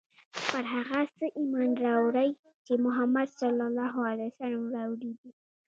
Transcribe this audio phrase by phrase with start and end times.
[0.49, 2.29] پر هغه څه ایمان راوړی
[2.65, 3.39] چې محمد ص
[4.75, 5.29] راوړي دي.